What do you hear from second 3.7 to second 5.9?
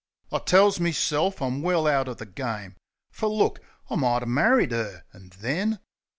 I mighter married 'er— an' then.